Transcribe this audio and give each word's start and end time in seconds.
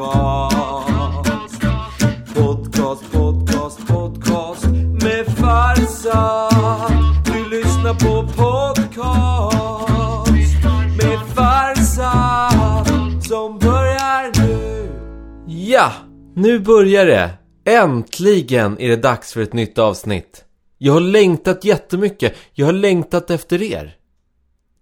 podcast. 0.00 1.60
Podcast, 2.34 3.12
podcast, 3.12 3.86
podcast 3.86 4.66
med 5.02 5.26
Farsa. 5.26 6.48
Du 7.24 7.50
lyssnar 7.50 7.94
på 7.94 8.32
podcast 8.32 10.32
med 10.96 11.18
Farsa 11.34 12.50
som 13.28 13.58
börjar 13.58 14.46
nu. 14.46 14.88
Ja, 15.46 15.92
nu 16.34 16.58
börjar 16.58 17.06
det. 17.06 17.30
Äntligen 17.64 18.80
är 18.80 18.88
det 18.88 18.96
dags 18.96 19.32
för 19.32 19.40
ett 19.40 19.52
nytt 19.52 19.78
avsnitt. 19.78 20.44
Jag 20.78 20.92
har 20.92 21.00
längtat 21.00 21.64
jättemycket. 21.64 22.34
Jag 22.52 22.66
har 22.66 22.72
längtat 22.72 23.30
efter 23.30 23.62
er. 23.62 23.96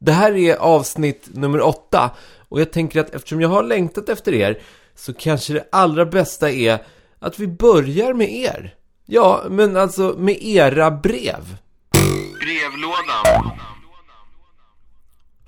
Det 0.00 0.12
här 0.12 0.36
är 0.36 0.56
avsnitt 0.56 1.28
nummer 1.32 1.60
åtta. 1.60 2.10
Och 2.48 2.60
jag 2.60 2.72
tänker 2.72 3.00
att 3.00 3.14
eftersom 3.14 3.40
jag 3.40 3.48
har 3.48 3.62
längtat 3.62 4.08
efter 4.08 4.34
er 4.34 4.58
så 4.94 5.14
kanske 5.14 5.52
det 5.52 5.68
allra 5.72 6.06
bästa 6.06 6.50
är 6.50 6.82
att 7.18 7.38
vi 7.38 7.46
börjar 7.46 8.14
med 8.14 8.32
er. 8.32 8.74
Ja, 9.06 9.42
men 9.50 9.76
alltså 9.76 10.14
med 10.18 10.42
era 10.42 10.90
brev. 10.90 11.56
Brevlådan. 12.40 13.58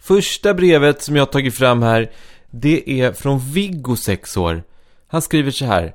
Första 0.03 0.55
brevet 0.55 1.03
som 1.03 1.17
jag 1.17 1.23
har 1.23 1.33
tagit 1.33 1.55
fram 1.55 1.83
här, 1.83 2.13
det 2.51 3.01
är 3.01 3.13
från 3.13 3.39
Viggo, 3.39 3.97
6 3.97 4.37
år. 4.37 4.63
Han 5.07 5.23
skriver 5.23 5.51
så 5.51 5.65
här. 5.65 5.95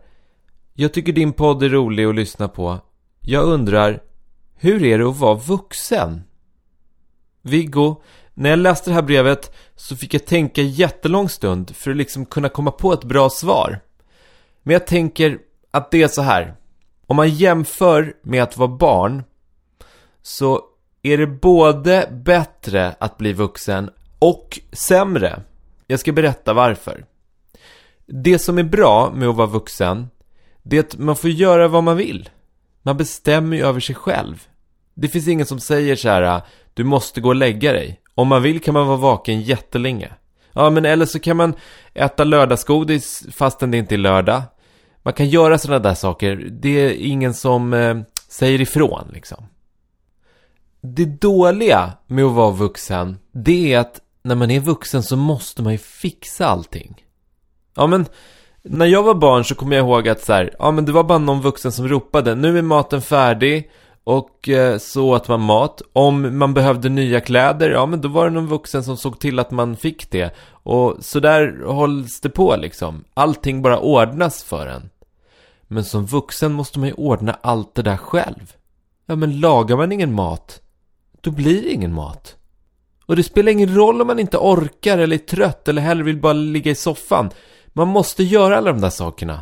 Jag 0.74 0.94
tycker 0.94 1.14
din 1.14 1.34
podd 1.34 1.64
är 1.64 1.70
rolig 1.70 2.06
att 2.06 2.16
lyssna 2.16 2.48
på. 2.48 2.80
Jag 3.22 3.44
undrar, 3.44 4.02
hur 4.56 4.84
är 4.84 4.98
det 4.98 5.10
att 5.10 5.18
vara 5.18 5.36
vuxen? 5.36 6.22
Viggo, 7.42 8.02
när 8.38 8.50
jag 8.50 8.60
läste 8.60 8.90
det 8.90 8.94
här 8.94 9.02
brevet 9.02 9.56
så 9.76 9.96
fick 9.96 10.14
jag 10.14 10.26
tänka 10.26 10.62
jättelång 10.62 11.30
stund 11.30 11.76
för 11.76 11.92
att 11.92 11.98
liksom 11.98 12.26
kunna 12.26 12.50
komma 12.50 12.72
på 12.72 12.94
ett 12.94 13.04
bra 13.04 13.30
svar. 13.30 13.80
Men 14.64 14.74
jag 14.74 14.88
tänker 14.88 15.38
att 15.72 15.92
det 15.92 16.04
är 16.04 16.08
så 16.08 16.22
här. 16.22 16.56
Om 17.08 17.16
man 17.16 17.30
jämför 17.30 18.14
med 18.24 18.44
att 18.44 18.58
vara 18.58 18.68
barn 18.70 19.24
så 20.22 20.62
är 21.02 21.18
det 21.18 21.28
både 21.28 22.10
bättre 22.12 22.96
att 23.00 23.18
bli 23.18 23.34
vuxen 23.34 23.90
och 24.20 24.60
sämre. 24.72 25.42
Jag 25.88 26.00
ska 26.00 26.12
berätta 26.12 26.54
varför. 26.54 27.06
Det 28.06 28.40
som 28.40 28.58
är 28.58 28.64
bra 28.64 29.12
med 29.16 29.28
att 29.30 29.36
vara 29.36 29.48
vuxen, 29.48 30.08
det 30.64 30.78
är 30.78 30.80
att 30.80 30.98
man 30.98 31.16
får 31.16 31.30
göra 31.30 31.68
vad 31.68 31.84
man 31.84 31.98
vill. 31.98 32.30
Man 32.82 32.98
bestämmer 32.98 33.58
ju 33.58 33.66
över 33.66 33.80
sig 33.80 33.96
själv. 33.96 34.48
Det 34.94 35.08
finns 35.08 35.28
ingen 35.28 35.46
som 35.46 35.60
säger 35.60 35.96
så 35.96 36.10
här, 36.10 36.22
ah, 36.22 36.42
du 36.74 36.84
måste 36.84 37.22
gå 37.22 37.30
och 37.30 37.36
lägga 37.36 37.72
dig. 37.72 38.00
Om 38.16 38.28
man 38.28 38.42
vill 38.42 38.62
kan 38.62 38.74
man 38.74 38.88
vara 38.88 38.98
vaken 38.98 39.42
jättelänge. 39.42 40.12
Ja, 40.54 40.70
men 40.70 40.86
eller 40.86 41.06
så 41.06 41.20
kan 41.20 41.38
man 41.38 41.54
äta 41.94 42.24
lördagsgodis 42.24 43.28
fastän 43.32 43.72
det 43.72 43.78
inte 43.78 43.96
är 43.96 43.98
lördag. 43.98 44.42
Man 45.04 45.14
kan 45.14 45.30
göra 45.30 45.58
sådana 45.58 45.80
där 45.80 45.94
saker. 45.94 46.36
Det 46.52 46.70
är 46.70 46.94
ingen 46.94 47.34
som 47.34 47.74
eh, 47.74 47.98
säger 48.30 48.62
ifrån 48.62 49.10
liksom. 49.14 49.46
Det 50.82 51.06
dåliga 51.06 51.94
med 52.08 52.26
att 52.26 52.32
vara 52.32 52.52
vuxen, 52.52 53.18
det 53.32 53.74
är 53.74 53.80
att 53.80 54.02
när 54.24 54.36
man 54.36 54.52
är 54.52 54.60
vuxen 54.60 55.04
så 55.04 55.18
måste 55.18 55.64
man 55.64 55.72
ju 55.72 55.78
fixa 55.78 56.48
allting. 56.48 57.04
Ja, 57.76 57.88
men 57.88 58.06
när 58.64 58.86
jag 58.86 59.04
var 59.04 59.14
barn 59.14 59.46
så 59.46 59.56
kommer 59.56 59.76
jag 59.76 59.86
ihåg 59.86 60.08
att 60.08 60.22
så 60.22 60.34
här, 60.34 60.56
ja 60.60 60.72
men 60.72 60.86
det 60.86 60.92
var 60.92 61.04
bara 61.04 61.18
någon 61.18 61.42
vuxen 61.42 61.72
som 61.72 61.88
ropade, 61.88 62.36
nu 62.36 62.58
är 62.58 62.62
maten 62.62 63.02
färdig 63.02 63.72
och 64.06 64.50
eh, 64.50 64.78
så 64.78 65.16
åt 65.16 65.28
man 65.28 65.42
mat. 65.42 65.82
Om 65.94 66.38
man 66.38 66.54
behövde 66.54 66.90
nya 66.90 67.22
kläder, 67.22 67.70
ja 67.70 67.86
men 67.86 68.02
då 68.02 68.08
var 68.08 68.26
det 68.26 68.32
någon 68.32 68.48
vuxen 68.48 68.84
som 68.84 68.98
såg 68.98 69.20
till 69.20 69.40
att 69.40 69.52
man 69.52 69.78
fick 69.78 70.12
det. 70.12 70.36
Och 70.50 70.96
så 71.00 71.20
där 71.20 71.66
hålls 71.66 72.22
det 72.22 72.30
på 72.30 72.56
liksom. 72.56 73.04
Allting 73.14 73.62
bara 73.62 73.80
ordnas 73.80 74.44
för 74.44 74.68
en. 74.68 74.90
Men 75.68 75.84
som 75.84 76.06
vuxen 76.06 76.54
måste 76.54 76.80
man 76.80 76.88
ju 76.88 76.94
ordna 76.94 77.38
allt 77.42 77.76
det 77.76 77.82
där 77.82 77.98
själv. 77.98 78.54
Ja 79.06 79.16
men 79.16 79.40
lagar 79.40 79.78
man 79.78 79.92
ingen 79.92 80.14
mat, 80.14 80.62
då 81.22 81.32
blir 81.32 81.62
det 81.62 81.72
ingen 81.72 81.94
mat. 81.94 82.36
Och 83.06 83.16
det 83.16 83.24
spelar 83.24 83.52
ingen 83.52 83.76
roll 83.76 84.02
om 84.02 84.08
man 84.08 84.20
inte 84.20 84.38
orkar 84.38 84.98
eller 84.98 85.16
är 85.16 85.20
trött 85.20 85.68
eller 85.68 85.82
hellre 85.82 86.04
vill 86.04 86.22
bara 86.22 86.34
ligga 86.34 86.72
i 86.72 86.76
soffan. 86.76 87.30
Man 87.74 87.88
måste 87.88 88.24
göra 88.24 88.58
alla 88.58 88.72
de 88.72 88.82
där 88.82 88.90
sakerna. 88.90 89.42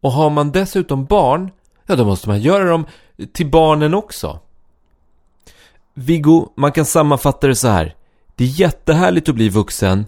Och 0.00 0.12
har 0.12 0.30
man 0.30 0.52
dessutom 0.52 1.04
barn, 1.04 1.50
ja 1.86 1.96
då 1.96 2.04
måste 2.04 2.28
man 2.28 2.40
göra 2.40 2.64
dem 2.64 2.86
till 3.32 3.50
barnen 3.50 3.94
också. 3.94 4.40
Viggo, 5.94 6.48
man 6.56 6.72
kan 6.72 6.84
sammanfatta 6.84 7.46
det 7.46 7.54
så 7.54 7.68
här. 7.68 7.94
Det 8.36 8.44
är 8.44 8.48
jättehärligt 8.48 9.28
att 9.28 9.34
bli 9.34 9.48
vuxen, 9.48 10.06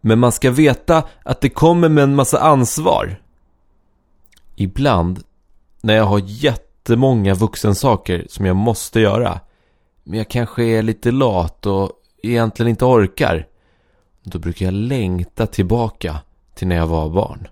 men 0.00 0.18
man 0.18 0.32
ska 0.32 0.50
veta 0.50 1.02
att 1.24 1.40
det 1.40 1.48
kommer 1.48 1.88
med 1.88 2.04
en 2.04 2.14
massa 2.14 2.40
ansvar. 2.40 3.22
Ibland, 4.56 5.22
när 5.80 5.94
jag 5.94 6.04
har 6.04 6.22
jättemånga 6.24 7.34
vuxensaker 7.34 8.26
som 8.28 8.46
jag 8.46 8.56
måste 8.56 9.00
göra, 9.00 9.40
men 10.04 10.18
jag 10.18 10.28
kanske 10.28 10.64
är 10.64 10.82
lite 10.82 11.10
lat 11.10 11.66
och 11.66 11.90
egentligen 12.22 12.70
inte 12.70 12.84
orkar, 12.84 13.46
då 14.22 14.38
brukar 14.38 14.66
jag 14.66 14.74
längta 14.74 15.46
tillbaka 15.46 16.16
till 16.54 16.68
när 16.68 16.76
jag 16.76 16.86
var 16.86 17.08
barn. 17.08 17.48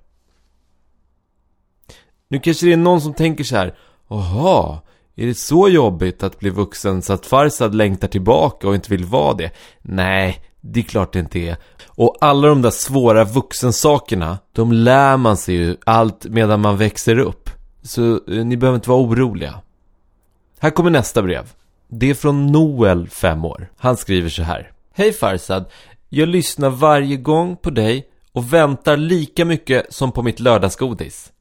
Nu 2.31 2.39
kanske 2.39 2.67
det 2.67 2.73
är 2.73 2.77
någon 2.77 3.01
som 3.01 3.15
tänker 3.15 3.45
så 3.45 3.57
här, 3.57 3.75
Jaha, 4.09 4.79
är 5.17 5.27
det 5.27 5.35
så 5.35 5.69
jobbigt 5.69 6.23
att 6.23 6.39
bli 6.39 6.51
vuxen 6.51 7.03
så 7.03 7.13
att 7.13 7.27
Farsad 7.27 7.75
längtar 7.75 8.09
tillbaka 8.09 8.69
och 8.69 8.75
inte 8.75 8.91
vill 8.91 9.05
vara 9.05 9.35
det? 9.35 9.51
Nej, 9.83 10.45
det 10.61 10.81
är 10.81 10.85
klart 10.85 11.13
det 11.13 11.19
inte 11.19 11.39
är. 11.39 11.57
Och 11.87 12.17
alla 12.21 12.49
de 12.49 12.63
där 12.63 12.71
svåra 12.71 13.25
vuxensakerna, 13.25 14.39
de 14.53 14.73
lär 14.73 15.17
man 15.17 15.37
sig 15.37 15.55
ju 15.55 15.77
allt 15.87 16.25
medan 16.25 16.61
man 16.61 16.77
växer 16.77 17.19
upp. 17.19 17.51
Så 17.83 18.13
eh, 18.13 18.45
ni 18.45 18.57
behöver 18.57 18.77
inte 18.77 18.91
vara 18.91 19.03
oroliga. 19.03 19.61
Här 20.59 20.71
kommer 20.71 20.91
nästa 20.91 21.23
brev. 21.23 21.53
Det 21.89 22.11
är 22.11 22.15
från 22.15 22.47
Noel, 22.47 23.09
5 23.09 23.45
år. 23.45 23.71
Han 23.77 23.97
skriver 23.97 24.29
så 24.29 24.43
här. 24.43 24.73
Hej 24.95 25.13
Farsad. 25.13 25.65
Jag 26.09 26.29
lyssnar 26.29 26.71
varje 26.71 27.17
gång 27.17 27.57
på 27.57 27.71
dig 27.71 28.09
och 28.33 28.53
väntar 28.53 28.97
lika 28.97 29.45
mycket 29.45 29.95
som 29.95 30.13
på 30.13 30.23
mitt 30.23 30.41
lördagsgodis. 30.41 31.33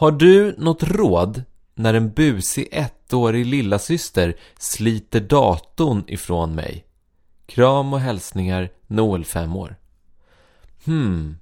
Har 0.00 0.12
du 0.12 0.54
något 0.58 0.82
råd 0.82 1.42
när 1.74 1.94
en 1.94 2.12
busig 2.12 2.68
ettårig 2.72 3.46
lillasyster 3.46 4.36
sliter 4.58 5.20
datorn 5.20 6.04
ifrån 6.06 6.54
mig? 6.54 6.84
Kram 7.46 7.92
och 7.92 8.00
hälsningar 8.00 8.70
Noel, 8.86 9.24
5 9.24 9.56
år. 9.56 9.76
Hmm. 10.84 11.36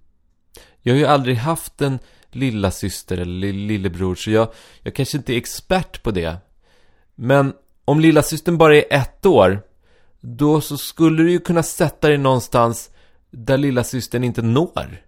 Jag 0.83 0.95
har 0.95 0.99
ju 0.99 1.07
aldrig 1.07 1.37
haft 1.37 1.81
en 1.81 1.99
lillasyster 2.31 3.19
eller 3.19 3.53
lillebror 3.53 4.15
så 4.15 4.31
jag, 4.31 4.49
jag 4.83 4.95
kanske 4.95 5.17
inte 5.17 5.35
är 5.35 5.37
expert 5.37 6.03
på 6.03 6.11
det. 6.11 6.37
Men 7.15 7.53
om 7.85 8.01
lillasystern 8.01 8.59
bara 8.59 8.77
är 8.77 8.85
ett 8.91 9.27
år 9.27 9.63
då 10.21 10.61
så 10.61 10.79
skulle 10.79 11.23
du 11.23 11.31
ju 11.31 11.39
kunna 11.39 11.63
sätta 11.63 12.09
dig 12.09 12.19
någonstans 12.19 12.91
där 13.31 13.59
lillasystern 13.59 14.25
inte 14.25 14.43
når. 14.43 15.03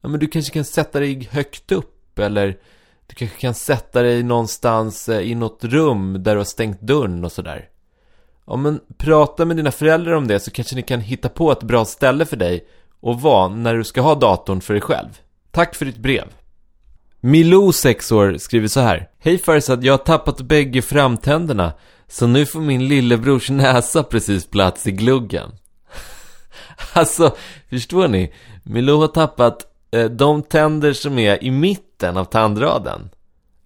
Ja, 0.00 0.08
men 0.08 0.20
du 0.20 0.26
kanske 0.26 0.52
kan 0.52 0.64
sätta 0.64 1.00
dig 1.00 1.28
högt 1.30 1.72
upp 1.72 1.93
eller 2.18 2.56
du 3.06 3.14
kanske 3.14 3.40
kan 3.40 3.54
sätta 3.54 4.02
dig 4.02 4.22
någonstans 4.22 5.08
eh, 5.08 5.20
i 5.20 5.34
något 5.34 5.64
rum 5.64 6.22
där 6.22 6.32
du 6.32 6.38
har 6.38 6.44
stängt 6.44 6.80
dörren 6.80 7.24
och 7.24 7.32
sådär. 7.32 7.68
Ja, 8.46 8.56
men 8.56 8.80
prata 8.96 9.44
med 9.44 9.56
dina 9.56 9.70
föräldrar 9.70 10.12
om 10.12 10.26
det 10.26 10.40
så 10.40 10.50
kanske 10.50 10.76
ni 10.76 10.82
kan 10.82 11.00
hitta 11.00 11.28
på 11.28 11.52
ett 11.52 11.62
bra 11.62 11.84
ställe 11.84 12.26
för 12.26 12.36
dig 12.36 12.66
och 13.00 13.20
vara 13.20 13.48
när 13.48 13.74
du 13.74 13.84
ska 13.84 14.00
ha 14.00 14.14
datorn 14.14 14.60
för 14.60 14.74
dig 14.74 14.80
själv. 14.80 15.08
Tack 15.50 15.74
för 15.74 15.84
ditt 15.84 15.96
brev. 15.96 16.24
Milou, 17.20 17.72
6 17.72 18.12
år, 18.12 18.36
skriver 18.38 18.68
så 18.68 18.80
här. 18.80 19.08
Hej 19.18 19.38
Farzad, 19.38 19.84
jag 19.84 19.92
har 19.92 19.98
tappat 19.98 20.40
bägge 20.40 20.82
framtänderna. 20.82 21.72
Så 22.08 22.26
nu 22.26 22.46
får 22.46 22.60
min 22.60 22.88
lillebrors 22.88 23.50
näsa 23.50 24.02
precis 24.02 24.46
plats 24.46 24.86
i 24.86 24.92
gluggen. 24.92 25.50
alltså, 26.92 27.36
förstår 27.70 28.08
ni? 28.08 28.32
Milou 28.62 29.00
har 29.00 29.08
tappat 29.08 29.66
eh, 29.90 30.04
de 30.04 30.42
tänder 30.42 30.92
som 30.92 31.18
är 31.18 31.44
i 31.44 31.50
mitten 31.50 31.93
av 32.04 32.24
tandraden. 32.24 33.10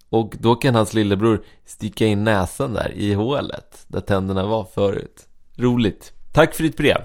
Och 0.09 0.35
då 0.39 0.55
kan 0.55 0.75
hans 0.75 0.93
lillebror 0.93 1.43
sticka 1.65 2.05
in 2.05 2.23
näsan 2.23 2.73
där 2.73 2.91
i 2.95 3.13
hålet 3.13 3.85
där 3.87 4.01
tänderna 4.01 4.45
var 4.45 4.67
förut. 4.73 5.27
Roligt. 5.57 6.13
Tack 6.33 6.55
för 6.55 6.63
ditt 6.63 6.77
brev. 6.77 7.01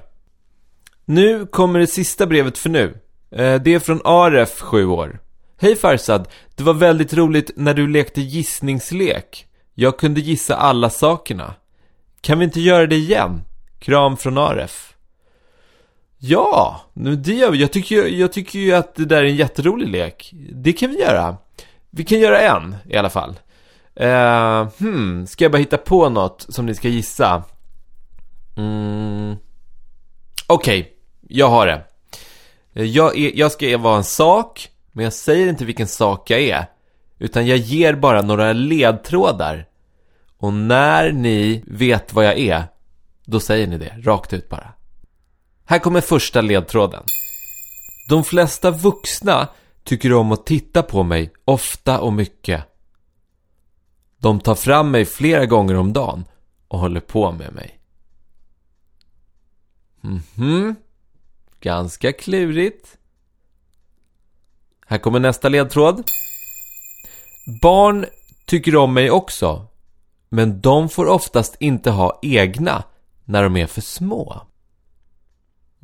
Nu 1.04 1.46
kommer 1.46 1.78
det 1.78 1.86
sista 1.86 2.26
brevet 2.26 2.58
för 2.58 2.70
nu. 2.70 2.98
Eh, 3.30 3.62
det 3.62 3.74
är 3.74 3.78
från 3.78 4.00
Aref, 4.04 4.60
7 4.60 4.86
år. 4.86 5.20
Hej 5.60 5.76
Farsad, 5.76 6.28
det 6.54 6.62
var 6.62 6.74
väldigt 6.74 7.14
roligt 7.14 7.50
när 7.56 7.74
du 7.74 7.88
lekte 7.88 8.20
gissningslek. 8.20 9.46
Jag 9.74 9.98
kunde 9.98 10.20
gissa 10.20 10.56
alla 10.56 10.90
sakerna. 10.90 11.54
Kan 12.20 12.38
vi 12.38 12.44
inte 12.44 12.60
göra 12.60 12.86
det 12.86 12.96
igen? 12.96 13.42
Kram 13.78 14.16
från 14.16 14.38
Aref. 14.38 14.93
Ja, 16.26 16.80
nu 16.92 17.16
det 17.16 17.32
gör 17.32 17.50
vi. 17.50 17.60
Jag 17.60 17.72
tycker, 17.72 18.06
jag 18.06 18.32
tycker 18.32 18.58
ju 18.58 18.72
att 18.72 18.94
det 18.94 19.04
där 19.04 19.16
är 19.16 19.24
en 19.24 19.36
jätterolig 19.36 19.88
lek. 19.88 20.30
Det 20.52 20.72
kan 20.72 20.90
vi 20.90 21.00
göra. 21.00 21.36
Vi 21.90 22.04
kan 22.04 22.20
göra 22.20 22.40
en 22.40 22.76
i 22.88 22.96
alla 22.96 23.10
fall. 23.10 23.40
Uh, 24.00 24.68
hmm, 24.78 25.26
ska 25.26 25.44
jag 25.44 25.52
bara 25.52 25.58
hitta 25.58 25.78
på 25.78 26.08
något 26.08 26.46
som 26.48 26.66
ni 26.66 26.74
ska 26.74 26.88
gissa? 26.88 27.42
Mm. 28.56 29.36
Okej, 30.46 30.80
okay, 30.80 30.92
jag 31.28 31.48
har 31.48 31.66
det. 31.66 31.82
Eh, 32.74 32.84
jag, 32.84 33.18
är, 33.18 33.32
jag 33.34 33.52
ska 33.52 33.78
vara 33.78 33.96
en 33.96 34.04
sak, 34.04 34.68
men 34.92 35.04
jag 35.04 35.12
säger 35.12 35.48
inte 35.48 35.64
vilken 35.64 35.88
sak 35.88 36.30
jag 36.30 36.40
är. 36.40 36.66
Utan 37.18 37.46
jag 37.46 37.58
ger 37.58 37.94
bara 37.94 38.22
några 38.22 38.52
ledtrådar. 38.52 39.66
Och 40.38 40.52
när 40.52 41.12
ni 41.12 41.64
vet 41.66 42.12
vad 42.12 42.26
jag 42.26 42.38
är, 42.38 42.64
då 43.24 43.40
säger 43.40 43.66
ni 43.66 43.78
det, 43.78 43.94
rakt 44.02 44.32
ut 44.32 44.48
bara. 44.48 44.74
Här 45.64 45.78
kommer 45.78 46.00
första 46.00 46.40
ledtråden. 46.40 47.02
De 48.08 48.24
flesta 48.24 48.70
vuxna 48.70 49.48
tycker 49.84 50.12
om 50.12 50.32
att 50.32 50.46
titta 50.46 50.82
på 50.82 51.02
mig 51.02 51.32
ofta 51.44 52.00
och 52.00 52.12
mycket. 52.12 52.64
De 54.18 54.40
tar 54.40 54.54
fram 54.54 54.90
mig 54.90 55.04
flera 55.04 55.46
gånger 55.46 55.74
om 55.74 55.92
dagen 55.92 56.24
och 56.68 56.78
håller 56.78 57.00
på 57.00 57.32
med 57.32 57.52
mig. 57.52 57.78
Mhm. 60.00 60.76
Ganska 61.60 62.12
klurigt. 62.12 62.98
Här 64.86 64.98
kommer 64.98 65.20
nästa 65.20 65.48
ledtråd. 65.48 66.02
Barn 67.62 68.06
tycker 68.46 68.76
om 68.76 68.94
mig 68.94 69.10
också. 69.10 69.66
Men 70.28 70.60
de 70.60 70.88
får 70.88 71.06
oftast 71.06 71.56
inte 71.60 71.90
ha 71.90 72.18
egna 72.22 72.84
när 73.24 73.42
de 73.42 73.56
är 73.56 73.66
för 73.66 73.80
små. 73.80 74.46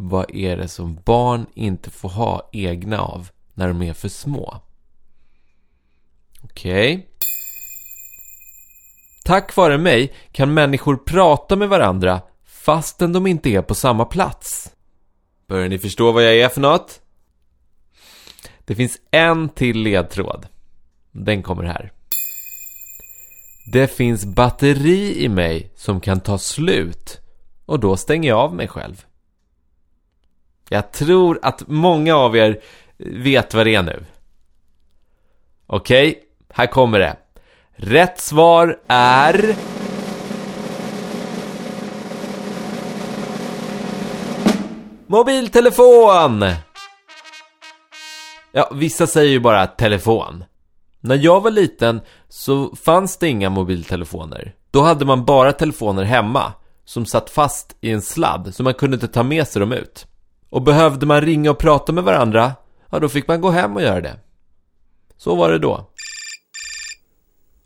Vad 0.02 0.34
är 0.34 0.56
det 0.56 0.68
som 0.68 1.00
barn 1.04 1.46
inte 1.54 1.90
får 1.90 2.08
ha 2.08 2.50
egna 2.52 3.00
av 3.00 3.28
när 3.54 3.68
de 3.68 3.82
är 3.82 3.92
för 3.92 4.08
små? 4.08 4.60
Okej. 6.42 7.08
Tack 9.24 9.56
vare 9.56 9.78
mig 9.78 10.14
kan 10.32 10.54
människor 10.54 10.96
prata 10.96 11.56
med 11.56 11.68
varandra 11.68 12.22
fastän 12.44 13.12
de 13.12 13.26
inte 13.26 13.50
är 13.50 13.62
på 13.62 13.74
samma 13.74 14.04
plats. 14.04 14.72
Börjar 15.46 15.68
ni 15.68 15.78
förstå 15.78 16.12
vad 16.12 16.24
jag 16.24 16.38
är 16.38 16.48
för 16.48 16.60
något? 16.60 17.00
Det 18.64 18.74
finns 18.74 18.98
en 19.10 19.48
till 19.48 19.78
ledtråd. 19.78 20.46
Den 21.12 21.42
kommer 21.42 21.64
här. 21.64 21.92
Det 23.72 23.88
finns 23.88 24.24
batteri 24.24 25.24
i 25.24 25.28
mig 25.28 25.72
som 25.76 26.00
kan 26.00 26.20
ta 26.20 26.38
slut 26.38 27.20
och 27.66 27.80
då 27.80 27.96
stänger 27.96 28.28
jag 28.28 28.38
av 28.38 28.54
mig 28.54 28.68
själv. 28.68 29.04
Jag 30.72 30.92
tror 30.92 31.38
att 31.42 31.68
många 31.68 32.16
av 32.16 32.36
er 32.36 32.60
vet 32.98 33.54
vad 33.54 33.66
det 33.66 33.74
är 33.74 33.82
nu. 33.82 34.04
Okej, 35.66 36.22
här 36.48 36.66
kommer 36.66 36.98
det. 36.98 37.16
Rätt 37.76 38.20
svar 38.20 38.78
är... 38.86 39.54
Mobiltelefon! 45.06 46.44
Ja, 48.52 48.70
vissa 48.74 49.06
säger 49.06 49.30
ju 49.30 49.40
bara 49.40 49.66
telefon. 49.66 50.44
När 51.00 51.16
jag 51.16 51.40
var 51.40 51.50
liten 51.50 52.00
så 52.28 52.76
fanns 52.76 53.16
det 53.16 53.28
inga 53.28 53.50
mobiltelefoner. 53.50 54.54
Då 54.70 54.82
hade 54.82 55.04
man 55.04 55.24
bara 55.24 55.52
telefoner 55.52 56.04
hemma 56.04 56.52
som 56.84 57.06
satt 57.06 57.30
fast 57.30 57.76
i 57.80 57.90
en 57.90 58.02
sladd 58.02 58.54
så 58.54 58.62
man 58.62 58.74
kunde 58.74 58.94
inte 58.94 59.08
ta 59.08 59.22
med 59.22 59.48
sig 59.48 59.60
dem 59.60 59.72
ut. 59.72 60.06
Och 60.50 60.62
behövde 60.62 61.06
man 61.06 61.20
ringa 61.20 61.50
och 61.50 61.58
prata 61.58 61.92
med 61.92 62.04
varandra, 62.04 62.52
ja 62.90 62.98
då 62.98 63.08
fick 63.08 63.28
man 63.28 63.40
gå 63.40 63.50
hem 63.50 63.76
och 63.76 63.82
göra 63.82 64.00
det. 64.00 64.18
Så 65.16 65.36
var 65.36 65.50
det 65.52 65.58
då. 65.58 65.90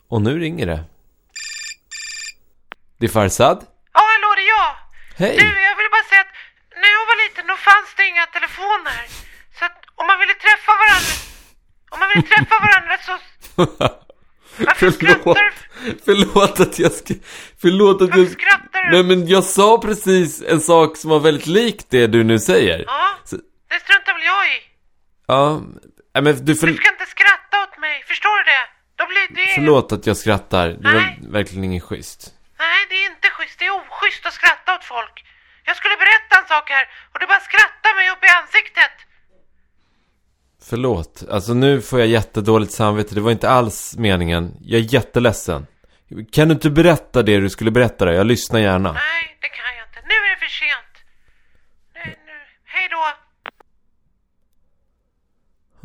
Och 0.09 0.23
nu 0.23 0.39
ringer 0.39 0.67
det. 0.67 0.85
Det 2.99 3.07
är 3.07 3.11
Farsad. 3.11 3.59
Ja, 3.93 4.01
hallå, 4.13 4.29
det 4.37 4.43
är 4.43 4.49
jag. 4.59 4.73
Hej! 5.17 5.37
Du, 5.39 5.47
jag 5.69 5.77
ville 5.79 5.91
bara 5.97 6.09
säga 6.11 6.21
att 6.27 6.35
när 6.83 6.91
jag 6.97 7.05
var 7.11 7.17
liten 7.25 7.45
då 7.47 7.57
fanns 7.69 7.91
det 7.97 8.05
inga 8.13 8.27
telefoner. 8.37 9.01
Så 9.59 9.65
att 9.69 9.79
om 10.01 10.07
man 10.07 10.19
ville 10.23 10.35
träffa 10.47 10.73
varandra, 10.83 11.15
om 11.93 11.99
man 12.01 12.09
ville 12.13 12.27
träffa 12.33 12.57
varandra 12.67 12.95
så... 13.07 13.15
Varför 14.59 14.91
Förlåt. 14.91 14.95
skrattar 14.95 15.43
du? 15.45 15.99
Förlåt 16.05 16.61
att 16.61 16.79
jag 16.79 16.93
ska... 16.93 17.15
Förlåt 17.63 18.03
att 18.03 18.09
Varför 18.09 18.19
jag... 18.19 18.61
Nej 18.93 19.03
men 19.05 19.27
jag 19.29 19.45
sa 19.45 19.79
precis 19.79 20.43
en 20.43 20.61
sak 20.61 20.97
som 20.97 21.11
var 21.11 21.21
väldigt 21.21 21.47
lik 21.47 21.87
det 21.91 22.07
du 22.07 22.25
nu 22.25 22.39
säger. 22.39 22.85
Ja, 22.87 23.07
Så- 23.25 23.37
det 23.69 23.81
struntar 23.81 24.13
väl 24.15 24.23
jag 24.33 24.47
i. 24.47 24.59
Ja, 25.27 25.61
nej, 26.15 26.23
men 26.25 26.45
du 26.45 26.55
för... 26.55 26.67
Du 26.67 26.75
ska 26.77 26.91
inte 26.93 27.07
skratta 27.07 27.63
åt 27.65 27.79
mig, 27.81 28.03
förstår 28.09 28.37
du 28.39 28.45
det? 28.45 28.65
Då 28.97 29.05
blir 29.07 29.27
det... 29.47 29.55
Förlåt 29.55 29.93
att 29.93 30.07
jag 30.07 30.17
skrattar. 30.17 30.69
Det 30.69 30.89
var 30.93 31.01
Nej. 31.01 31.19
verkligen 31.23 31.65
inget 31.65 31.83
schysst. 31.83 32.21
Nej, 32.59 32.87
det 32.91 32.95
är 32.95 33.07
inte 33.11 33.29
schysst. 33.31 33.59
Det 33.59 33.65
är 33.65 33.71
oschysst 33.73 34.27
att 34.27 34.33
skratta 34.33 34.75
åt 34.75 34.85
folk. 34.85 35.25
Jag 35.67 35.77
skulle 35.77 35.97
berätta 35.97 36.33
en 36.43 36.49
sak 36.49 36.71
här 36.71 36.85
och 37.13 37.21
du 37.21 37.27
bara 37.27 37.41
skrattar 37.41 37.97
mig 37.97 38.11
upp 38.13 38.25
i 38.25 38.29
ansiktet. 38.43 38.95
Förlåt. 40.69 41.25
Alltså 41.31 41.55
nu 41.55 41.81
får 41.81 41.99
jag 41.99 42.09
jättedåligt 42.09 42.73
samvete. 42.73 43.15
Det 43.15 43.21
var 43.21 43.31
inte 43.31 43.51
alls 43.51 43.95
meningen. 43.99 44.55
Jag 44.65 44.81
är 44.81 44.95
jätteledsen. 44.95 45.67
Kan 46.31 46.49
du 46.49 46.55
inte 46.55 46.71
berätta 46.71 47.23
det 47.23 47.41
du 47.41 47.51
skulle 47.51 47.71
berätta 47.71 48.05
då? 48.05 48.13
Jag 48.13 48.27
lyssnar 48.27 48.61
gärna. 48.61 48.93
Nej, 48.93 49.39
det 49.41 49.49
kan 49.49 49.77
jag 49.79 49.87
inte. 49.89 50.01
Nu 50.09 50.15
är 50.15 50.31
det 50.31 50.41
för 50.41 50.47
sent. 50.47 50.95
Nu, 51.95 52.11
nu. 52.27 52.39
Hej 52.65 52.89
då. 52.91 53.25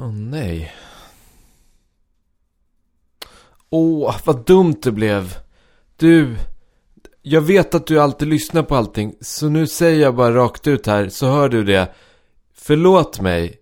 Åh 0.03 0.13
nej. 0.13 0.73
Åh, 3.69 4.15
vad 4.25 4.45
dumt 4.45 4.79
det 4.81 4.91
blev. 4.91 5.37
Du, 5.97 6.35
jag 7.21 7.41
vet 7.41 7.75
att 7.75 7.87
du 7.87 8.01
alltid 8.01 8.27
lyssnar 8.27 8.63
på 8.63 8.75
allting. 8.75 9.15
Så 9.21 9.49
nu 9.49 9.67
säger 9.67 10.01
jag 10.01 10.15
bara 10.15 10.35
rakt 10.35 10.67
ut 10.67 10.87
här, 10.87 11.09
så 11.09 11.27
hör 11.31 11.49
du 11.49 11.63
det. 11.63 11.93
Förlåt 12.55 13.19
mig. 13.19 13.55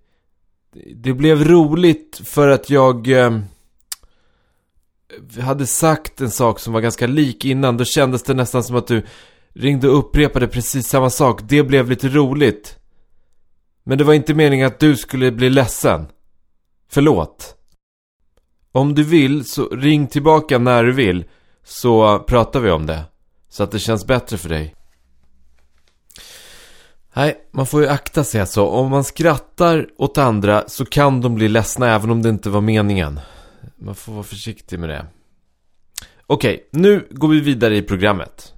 Det 0.95 1.13
blev 1.13 1.43
roligt 1.43 2.21
för 2.25 2.47
att 2.47 2.69
jag 2.69 3.07
eh, 3.07 3.39
hade 5.41 5.67
sagt 5.67 6.21
en 6.21 6.31
sak 6.31 6.59
som 6.59 6.73
var 6.73 6.81
ganska 6.81 7.07
lik 7.07 7.45
innan. 7.45 7.77
Då 7.77 7.85
kändes 7.85 8.23
det 8.23 8.33
nästan 8.33 8.63
som 8.63 8.75
att 8.75 8.87
du 8.87 9.05
ringde 9.53 9.89
och 9.89 9.99
upprepade 9.99 10.47
precis 10.47 10.87
samma 10.87 11.09
sak. 11.09 11.41
Det 11.43 11.63
blev 11.63 11.89
lite 11.89 12.09
roligt. 12.09 12.79
Men 13.83 13.97
det 13.97 14.03
var 14.03 14.13
inte 14.13 14.33
meningen 14.33 14.67
att 14.67 14.79
du 14.79 14.95
skulle 14.95 15.31
bli 15.31 15.49
ledsen. 15.49 16.07
Förlåt. 16.89 17.55
Om 18.71 18.95
du 18.95 19.03
vill 19.03 19.45
så 19.45 19.69
ring 19.69 20.07
tillbaka 20.07 20.57
när 20.57 20.83
du 20.83 20.91
vill 20.91 21.25
så 21.63 22.19
pratar 22.19 22.59
vi 22.59 22.71
om 22.71 22.85
det. 22.85 23.03
Så 23.49 23.63
att 23.63 23.71
det 23.71 23.79
känns 23.79 24.05
bättre 24.05 24.37
för 24.37 24.49
dig. 24.49 24.75
Nej, 27.13 27.37
man 27.51 27.65
får 27.65 27.81
ju 27.81 27.87
akta 27.87 28.23
sig 28.23 28.41
alltså. 28.41 28.65
Om 28.65 28.89
man 28.89 29.03
skrattar 29.03 29.87
åt 29.97 30.17
andra 30.17 30.63
så 30.67 30.85
kan 30.85 31.21
de 31.21 31.35
bli 31.35 31.47
ledsna 31.47 31.95
även 31.95 32.11
om 32.11 32.21
det 32.21 32.29
inte 32.29 32.49
var 32.49 32.61
meningen. 32.61 33.19
Man 33.79 33.95
får 33.95 34.13
vara 34.13 34.23
försiktig 34.23 34.79
med 34.79 34.89
det. 34.89 35.05
Okej, 36.27 36.69
nu 36.71 37.07
går 37.11 37.27
vi 37.27 37.39
vidare 37.39 37.77
i 37.77 37.81
programmet. 37.81 38.53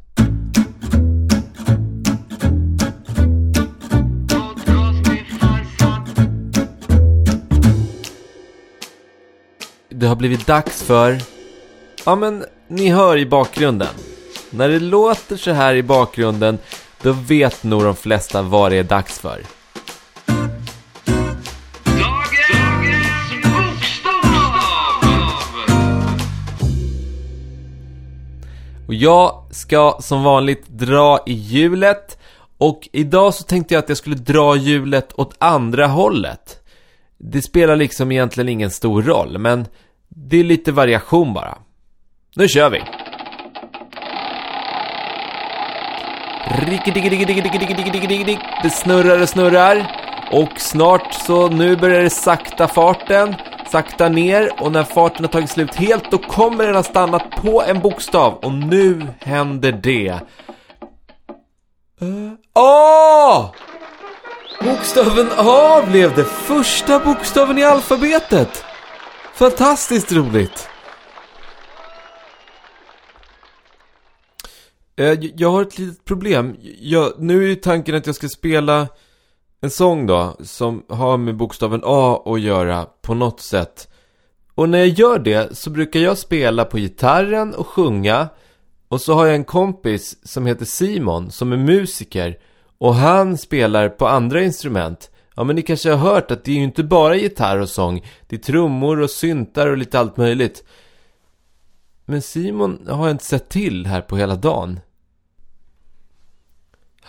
Det 9.90 10.08
har 10.08 10.16
blivit 10.16 10.48
dags 10.48 10.84
för... 10.84 11.18
Ja 12.06 12.16
men, 12.16 12.46
ni 12.68 12.90
hör 12.90 13.18
i 13.18 13.26
bakgrunden. 13.26 13.96
När 14.50 14.70
det 14.70 14.80
låter 14.80 15.38
så 15.38 15.52
här 15.52 15.76
i 15.76 15.84
bakgrunden, 15.84 16.58
då 17.02 17.12
vet 17.12 17.64
nog 17.64 17.84
de 17.84 17.96
flesta 17.96 18.42
vad 18.42 18.72
det 18.72 18.78
är 18.78 18.84
dags 18.84 19.20
för. 19.20 19.59
Och 28.90 28.96
jag 28.96 29.44
ska 29.52 29.98
som 30.00 30.24
vanligt 30.24 30.68
dra 30.68 31.20
i 31.26 31.34
hjulet. 31.34 32.18
Och 32.58 32.90
idag 32.92 33.34
så 33.34 33.44
tänkte 33.44 33.74
jag 33.74 33.84
att 33.84 33.90
jag 33.90 33.98
skulle 33.98 34.16
dra 34.16 34.56
hjulet 34.56 35.14
åt 35.20 35.36
andra 35.38 35.88
hållet. 35.88 36.64
Det 37.18 37.42
spelar 37.42 37.76
liksom 37.76 38.12
egentligen 38.12 38.50
ingen 38.50 38.72
stor 38.72 39.02
roll, 39.02 39.38
men 39.38 39.68
det 40.08 40.40
är 40.40 40.44
lite 40.44 40.72
variation 40.72 41.34
bara. 41.34 41.58
Nu 42.36 42.48
kör 42.48 42.70
vi! 42.70 42.82
Det 48.64 48.70
snurrar 48.70 49.22
och 49.22 49.30
snurrar. 49.30 49.92
Och 50.32 50.60
snart 50.62 51.14
så, 51.14 51.48
nu 51.48 51.76
börjar 51.76 52.02
det 52.02 52.10
sakta 52.10 52.68
farten. 52.68 53.36
Sakta 53.72 54.10
ner 54.10 54.64
och 54.64 54.72
när 54.72 54.84
farten 54.84 55.26
har 55.26 55.32
tagit 55.32 55.50
slut 55.50 55.76
helt 55.76 56.12
då 56.12 56.18
kommer 56.18 56.66
den 56.66 56.76
ha 56.76 56.84
stannat 56.84 57.32
på 57.32 57.64
en 57.64 57.80
bokstav. 57.80 58.34
Och 58.34 58.52
nu 58.52 59.08
händer 59.20 59.72
det. 59.72 60.20
Uh, 62.02 62.32
A! 62.54 63.54
Bokstaven 64.62 65.28
A 65.38 65.82
blev 65.88 66.16
det 66.16 66.24
första 66.24 67.00
bokstaven 67.00 67.58
i 67.58 67.64
alfabetet. 67.64 68.64
Fantastiskt 69.34 70.12
roligt. 70.12 70.70
Uh, 75.00 75.26
Jag 75.36 75.52
har 75.52 75.62
ett 75.62 75.80
litet 75.80 76.06
problem. 76.06 76.56
Jag, 76.80 77.14
nu 77.20 77.44
är 77.44 77.48
ju 77.48 77.56
tanken 77.56 77.96
att 77.96 78.06
jag 78.06 78.16
ska 78.16 78.30
spela 78.30 78.88
en 79.62 79.70
sång 79.70 80.06
då 80.06 80.38
som 80.40 80.84
har 80.90 81.18
med 81.18 81.36
bokstaven 81.36 81.82
A 81.84 82.24
att 82.26 82.42
göra 82.42 82.86
på 83.02 83.14
något 83.14 83.40
sätt. 83.40 83.90
Och 84.56 84.70
när 84.70 84.78
jag 84.78 84.88
gör 84.88 85.20
det 85.20 85.58
så 85.58 85.70
brukar 85.70 86.00
jag 86.00 86.18
spela 86.18 86.66
på 86.66 86.78
gitarren 86.78 87.56
och 87.56 87.68
sjunga. 87.68 88.28
Och 88.88 89.02
så 89.02 89.14
har 89.14 89.26
jag 89.26 89.36
en 89.36 89.44
kompis 89.44 90.28
som 90.28 90.46
heter 90.46 90.66
Simon 90.66 91.32
som 91.32 91.52
är 91.52 91.58
musiker. 91.58 92.38
Och 92.78 92.96
han 92.96 93.38
spelar 93.38 93.90
på 93.90 94.08
andra 94.08 94.44
instrument. 94.44 95.12
Ja 95.36 95.44
men 95.44 95.56
ni 95.56 95.62
kanske 95.62 95.92
har 95.92 96.12
hört 96.14 96.32
att 96.32 96.44
det 96.44 96.52
är 96.52 96.56
ju 96.56 96.64
inte 96.64 96.84
bara 96.84 97.16
gitarr 97.16 97.60
och 97.60 97.70
sång. 97.70 98.06
Det 98.28 98.36
är 98.36 98.40
trummor 98.40 99.02
och 99.02 99.10
syntar 99.10 99.68
och 99.68 99.78
lite 99.78 100.00
allt 100.00 100.18
möjligt. 100.18 100.64
Men 102.06 102.22
Simon 102.22 102.88
har 102.90 103.08
jag 103.08 103.14
inte 103.14 103.26
sett 103.26 103.50
till 103.50 103.86
här 103.86 104.02
på 104.02 104.18
hela 104.18 104.36
dagen. 104.36 104.80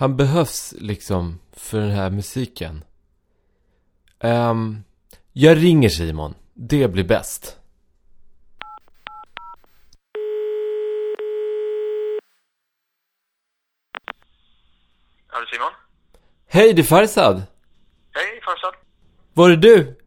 Han 0.00 0.16
behövs 0.16 0.74
liksom 0.78 1.40
för 1.52 1.80
den 1.80 1.90
här 1.90 2.10
musiken. 2.10 2.84
Ehm, 4.20 4.82
jag 5.32 5.56
ringer 5.56 5.88
Simon. 5.88 6.34
Det 6.54 6.88
blir 6.88 7.04
bäst. 7.04 7.56
Ja, 15.32 15.38
det 15.38 15.44
är 15.44 15.46
Simon. 15.52 15.72
Hej, 16.48 16.72
det 16.72 16.82
är 16.82 16.84
Farsad. 16.84 17.42
Hej, 18.12 18.40
Farsad. 18.44 18.74
Var 19.34 19.50
är 19.50 19.56
du? 19.56 19.98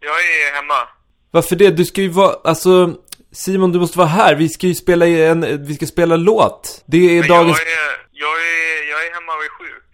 Jag 0.00 0.10
är 0.10 0.54
hemma. 0.54 0.88
Varför 1.30 1.56
det? 1.56 1.70
Du 1.70 1.84
ska 1.84 2.00
ju 2.00 2.08
vara, 2.08 2.36
alltså 2.44 2.96
Simon 3.32 3.72
du 3.72 3.78
måste 3.78 3.98
vara 3.98 4.08
här. 4.08 4.34
Vi 4.34 4.48
ska 4.48 4.66
ju 4.66 4.74
spela 4.74 5.06
en, 5.06 5.66
vi 5.66 5.74
ska 5.74 5.86
spela 5.86 6.16
låt. 6.16 6.82
Det 6.86 6.96
är 6.96 7.20
Men 7.20 7.28
dagens... 7.28 7.58
jag, 7.58 8.36
är, 8.36 8.90
jag 8.90 9.06
är 9.06 9.14
hemma 9.14 9.32
och 9.32 9.44
är 9.44 9.48
sjuk. 9.48 9.92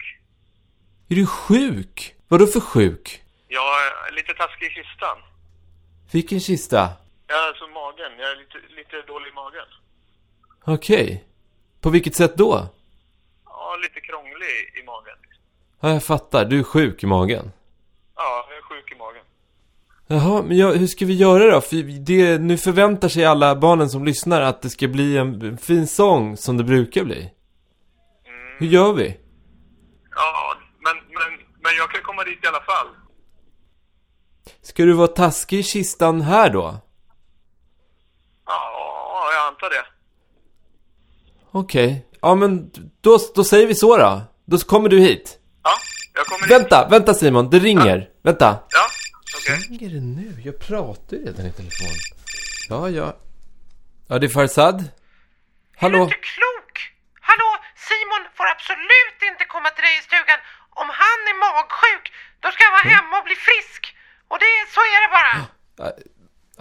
Är 1.11 1.15
du 1.15 1.25
sjuk? 1.25 2.15
Vadå 2.27 2.47
för 2.47 2.59
sjuk? 2.59 3.23
Jag 3.47 3.87
är 4.07 4.11
lite 4.15 4.33
taskig 4.33 4.65
i 4.65 4.69
kistan. 4.69 5.17
Vilken 6.11 6.39
kista? 6.39 6.89
Ja, 7.27 7.47
alltså 7.47 7.67
magen. 7.67 8.11
Jag 8.19 8.31
är 8.31 8.35
lite, 8.35 8.57
lite 8.75 9.07
dålig 9.07 9.27
i 9.29 9.33
magen. 9.33 9.65
Okej. 10.65 11.23
På 11.81 11.89
vilket 11.89 12.15
sätt 12.15 12.37
då? 12.37 12.67
Ja, 13.45 13.77
lite 13.81 14.01
krånglig 14.01 14.81
i 14.81 14.85
magen. 14.85 15.17
Ja, 15.79 15.89
jag 15.93 16.03
fattar. 16.03 16.45
Du 16.45 16.59
är 16.59 16.63
sjuk 16.63 17.03
i 17.03 17.05
magen. 17.05 17.51
Ja, 18.15 18.45
jag 18.49 18.57
är 18.57 18.61
sjuk 18.61 18.91
i 18.91 18.95
magen. 18.95 19.23
Jaha, 20.07 20.43
men 20.43 20.57
jag, 20.57 20.73
hur 20.73 20.87
ska 20.87 21.05
vi 21.05 21.13
göra 21.13 21.51
då? 21.51 21.61
För 21.61 21.75
det, 22.05 22.37
nu 22.41 22.57
förväntar 22.57 23.09
sig 23.09 23.25
alla 23.25 23.55
barnen 23.55 23.89
som 23.89 24.05
lyssnar 24.05 24.41
att 24.41 24.61
det 24.61 24.69
ska 24.69 24.87
bli 24.87 25.17
en, 25.17 25.57
fin 25.57 25.87
sång 25.87 26.37
som 26.37 26.57
det 26.57 26.63
brukar 26.63 27.03
bli. 27.03 27.31
Hur 28.57 28.67
gör 28.67 28.93
vi? 28.93 29.17
Ja, 30.15 30.48
men, 31.69 31.77
jag 31.77 31.91
kan 31.91 32.01
komma 32.01 32.23
dit 32.23 32.43
i 32.43 32.47
alla 32.47 32.61
fall. 32.61 32.87
Ska 34.61 34.83
du 34.83 34.93
vara 34.93 35.07
taskig 35.07 35.59
i 35.59 35.63
kistan 35.63 36.21
här 36.21 36.49
då? 36.49 36.77
Ja, 38.45 39.29
jag 39.33 39.47
antar 39.47 39.69
det. 39.69 39.85
Okej. 41.51 42.05
Ja, 42.21 42.35
men 42.35 42.71
då, 43.01 43.19
då 43.35 43.43
säger 43.43 43.67
vi 43.67 43.75
så 43.75 43.97
då. 43.97 44.21
Då 44.45 44.57
kommer 44.57 44.89
du 44.89 44.99
hit. 44.99 45.39
Ja, 45.63 45.71
jag 46.13 46.25
kommer 46.25 46.47
dit. 46.47 46.51
Vänta, 46.51 46.87
vänta 46.89 47.13
Simon, 47.13 47.49
det 47.49 47.59
ringer. 47.59 48.09
Vänta. 48.23 48.59
Ja, 48.69 48.85
okej. 49.37 49.59
Ringer 49.69 49.89
det 49.95 50.01
nu? 50.01 50.41
Jag 50.45 50.59
pratar 50.59 51.17
ju 51.17 51.25
redan 51.25 51.45
i 51.45 51.51
telefon. 51.51 51.95
Ja, 52.69 52.89
ja. 52.89 53.17
Ja, 54.07 54.19
det 54.19 54.27
är 54.27 54.29
Farsad. 54.29 54.75
Är 54.75 54.81
du 54.81 54.87
Hallå? 55.81 56.03
inte 56.03 56.15
klok? 56.15 56.73
Hallå, 57.29 57.49
Simon 57.87 58.23
får 58.37 58.47
absolut 58.55 59.19
inte 59.31 59.45
komma 59.53 59.69
till 59.69 59.83
dig 59.87 59.95
i 59.99 60.03
stugan. 60.09 60.39
Om 60.81 60.89
han 61.01 61.19
är 61.31 61.35
magsjuk, 61.45 62.05
då 62.43 62.47
ska 62.51 62.59
han 62.67 62.75
vara 62.77 62.87
hemma 62.95 63.13
och 63.19 63.25
bli 63.29 63.35
frisk. 63.49 63.81
Och 64.31 64.39
det, 64.43 64.53
så 64.75 64.81
är 64.93 64.99
det 65.03 65.09
bara. 65.17 65.33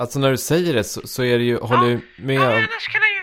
Alltså 0.00 0.18
när 0.18 0.30
du 0.30 0.36
säger 0.36 0.74
det 0.74 0.84
så, 0.84 1.06
så 1.06 1.24
är 1.24 1.38
det 1.38 1.44
ju, 1.44 1.58
håller 1.58 1.88
jag 1.90 2.00
med 2.16 2.36
ja, 2.36 2.56
annars 2.56 2.88
kan 2.92 3.00
han 3.02 3.10
ju, 3.10 3.22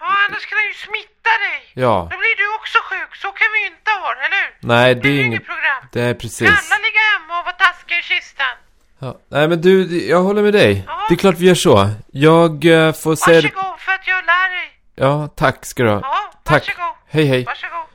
ja, 0.00 0.06
annars 0.28 0.46
kan 0.46 0.58
han 0.58 0.66
ju 0.72 0.74
smitta 0.86 1.32
dig. 1.46 1.58
Ja. 1.84 2.08
Då 2.10 2.16
blir 2.22 2.36
du 2.42 2.54
också 2.58 2.78
sjuk, 2.88 3.16
så 3.16 3.28
kan 3.28 3.48
vi 3.54 3.58
ju 3.60 3.66
inte 3.66 3.90
ha 3.90 4.14
det, 4.14 4.20
eller 4.26 4.36
hur? 4.36 4.50
Nej, 4.60 4.94
det 4.94 5.00
blir 5.00 5.20
är 5.20 5.24
inget... 5.24 5.46
program. 5.46 5.82
Det 5.92 6.02
är 6.02 6.14
precis. 6.14 6.48
alla 6.48 6.76
ligga 6.86 7.02
hemma 7.12 7.38
och 7.38 7.44
vara 7.44 7.54
taskiga 7.54 7.98
i 7.98 8.02
kistan? 8.02 8.54
Ja. 8.98 9.18
Nej 9.28 9.48
men 9.48 9.60
du, 9.60 10.06
jag 10.08 10.22
håller 10.22 10.42
med 10.42 10.52
dig. 10.52 10.84
Ja. 10.86 11.06
Det 11.08 11.14
är 11.14 11.18
klart 11.18 11.38
vi 11.38 11.46
gör 11.46 11.54
så. 11.54 11.90
Jag 12.12 12.64
eh, 12.64 12.92
får 12.92 13.16
säga 13.16 13.40
det... 13.40 13.48
Varsågod 13.54 13.80
för 13.80 13.92
att 13.92 14.06
jag 14.06 14.24
lär 14.26 14.48
dig. 14.58 14.80
Ja, 14.94 15.28
tack 15.36 15.66
ska 15.66 15.82
du 15.82 15.90
ha. 15.90 16.00
Ja, 16.02 16.32
Tack. 16.44 16.66
varsågod. 16.68 16.94
Hej 17.08 17.24
hej. 17.24 17.44
Varsågod. 17.44 17.86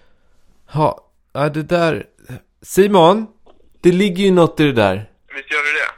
Ja, 0.74 1.08
ja, 1.34 1.50
det 1.50 1.64
där... 1.64 2.06
Simon, 2.64 3.28
det 3.82 3.92
ligger 3.92 4.24
ju 4.24 4.32
något 4.32 4.60
i 4.60 4.64
det 4.66 4.74
där. 4.74 4.96
Visst 5.36 5.52
gör 5.52 5.60
du 5.60 5.72
det? 5.80 5.92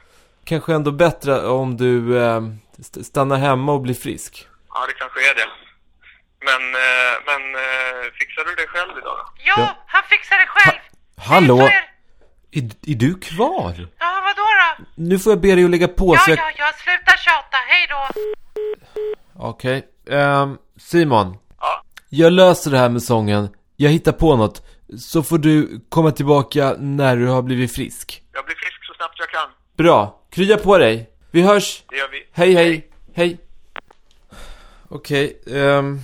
Kanske 0.46 0.74
ändå 0.74 0.92
bättre 0.92 1.48
om 1.48 1.78
du 1.78 2.18
eh, 2.24 2.42
st- 2.80 3.04
stannar 3.04 3.38
hemma 3.38 3.72
och 3.74 3.82
blir 3.82 3.94
frisk. 3.94 4.48
Ja, 4.74 4.86
det 4.88 4.94
kanske 4.94 5.20
är 5.32 5.36
det. 5.36 5.48
Men, 6.46 6.62
eh, 6.76 7.14
men 7.26 7.56
eh, 7.56 8.12
fixar 8.20 8.46
du 8.46 8.56
det 8.56 8.68
själv 8.68 8.92
idag 8.92 9.04
då? 9.18 9.34
Ja, 9.46 9.54
Ja. 9.58 9.76
han 9.88 10.04
fixar 10.10 10.36
det 10.38 10.48
själv. 10.48 10.80
Hallå? 11.18 11.56
Det 11.58 11.64
är 11.64 11.68
så 11.68 11.72
är- 11.72 11.96
Är, 12.52 12.92
är 12.92 12.96
du 12.96 13.20
kvar? 13.20 13.88
Ja, 14.00 14.22
vadå 14.24 14.48
då? 14.78 14.86
Nu 14.96 15.20
får 15.20 15.32
jag 15.32 15.42
be 15.42 15.56
dig 15.56 15.64
att 15.64 15.70
lägga 15.70 15.88
på 15.88 16.16
Ja, 16.16 16.20
så 16.20 16.32
jag... 16.32 16.38
ja, 16.40 16.52
ja, 16.58 16.72
sluta 16.84 17.18
tjata. 17.18 17.58
Hej 17.68 17.88
då. 17.90 18.22
Okej. 19.36 19.86
Ehm, 20.10 20.58
Simon. 20.80 21.38
Ja. 21.60 21.82
Jag 22.10 22.34
löser 22.34 22.72
det 22.72 22.78
här 22.78 22.90
med 22.90 23.04
sången. 23.04 23.50
Jag 23.76 23.90
hittar 23.90 24.12
på 24.12 24.36
något. 24.36 24.66
Så 24.98 25.24
får 25.24 25.38
du 25.38 25.82
komma 25.90 26.12
tillbaka 26.12 26.76
när 26.80 27.18
du 27.18 27.28
har 27.28 27.42
blivit 27.42 27.72
frisk. 27.76 28.24
Jag 28.34 28.46
blir 28.46 28.56
frisk 28.56 28.86
så 28.88 28.94
snabbt 28.94 29.16
jag 29.20 29.30
kan. 29.30 29.50
Bra. 29.78 30.22
Krya 30.30 30.58
på 30.58 30.78
dig. 30.78 31.10
Vi 31.32 31.42
hörs. 31.42 31.84
Det 31.90 31.96
gör 31.98 32.10
vi. 32.12 32.28
Hej, 32.32 32.54
hej. 32.54 32.90
Hej. 33.14 33.38
Okej, 34.90 35.42
ehm, 35.48 36.00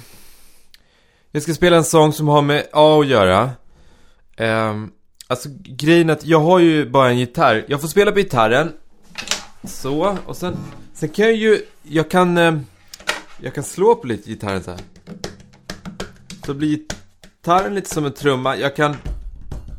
Jag 1.31 1.43
ska 1.43 1.53
spela 1.53 1.77
en 1.77 1.83
sång 1.83 2.13
som 2.13 2.27
har 2.27 2.41
med 2.41 2.67
A 2.73 2.99
att 2.99 3.07
göra. 3.07 3.49
Um, 4.37 4.91
alltså 5.27 5.49
grejen 5.63 6.09
är 6.09 6.13
att 6.13 6.25
jag 6.25 6.39
har 6.39 6.59
ju 6.59 6.89
bara 6.89 7.09
en 7.09 7.17
gitarr. 7.19 7.65
Jag 7.67 7.81
får 7.81 7.87
spela 7.87 8.11
på 8.11 8.17
gitarren. 8.17 8.73
Så, 9.63 10.17
och 10.25 10.37
sen, 10.37 10.57
sen 10.93 11.09
kan 11.09 11.25
jag 11.25 11.35
ju, 11.35 11.61
jag 11.83 12.09
kan, 12.11 12.37
ehm, 12.37 12.65
jag 13.41 13.53
kan 13.55 13.63
slå 13.63 13.95
på 13.95 14.07
lite 14.07 14.29
gitarren 14.29 14.63
så 14.63 14.71
här. 14.71 14.79
Så 16.45 16.53
blir 16.53 16.79
gitarren 17.41 17.75
lite 17.75 17.89
som 17.89 18.05
en 18.05 18.13
trumma. 18.13 18.57
Jag 18.57 18.75
kan 18.75 18.97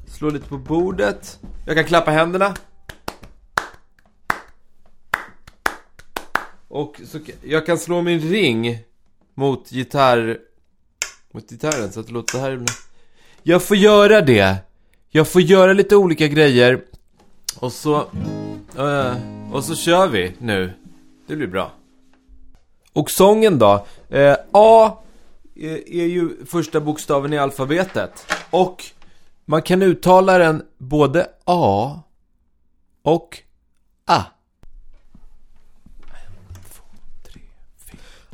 slå 0.06 0.30
lite 0.30 0.48
på 0.48 0.58
bordet. 0.58 1.40
Jag 1.66 1.76
kan 1.76 1.84
klappa 1.84 2.10
händerna. 2.10 2.54
Och 6.68 7.00
så, 7.06 7.18
jag 7.42 7.66
kan 7.66 7.78
slå 7.78 8.02
min 8.02 8.20
ring 8.20 8.78
mot 9.34 9.72
gitarr... 9.72 10.38
Mot 11.32 11.50
gitarren 11.50 11.92
så 11.92 12.00
att 12.00 12.06
det 12.06 12.12
låter 12.12 12.32
så 12.32 12.38
här 12.38 12.50
ibland. 12.50 12.70
Jag 13.42 13.62
får 13.62 13.76
göra 13.76 14.20
det. 14.20 14.56
Jag 15.10 15.28
får 15.28 15.42
göra 15.42 15.72
lite 15.72 15.96
olika 15.96 16.28
grejer. 16.28 16.80
Och 17.58 17.72
så... 17.72 18.06
Uh, 18.78 19.16
och 19.52 19.64
så 19.64 19.74
kör 19.74 20.08
vi 20.08 20.32
nu. 20.38 20.72
Det 21.26 21.36
blir 21.36 21.46
bra. 21.46 21.72
Och 22.92 23.10
sången 23.10 23.58
då? 23.58 23.86
Uh, 24.14 24.36
A 24.52 25.02
är, 25.62 25.88
är 25.88 26.06
ju 26.06 26.46
första 26.46 26.80
bokstaven 26.80 27.32
i 27.32 27.38
alfabetet. 27.38 28.26
Och 28.50 28.84
man 29.44 29.62
kan 29.62 29.82
uttala 29.82 30.38
den 30.38 30.62
både 30.78 31.26
A 31.44 32.00
och 33.02 33.38
A. 34.06 34.22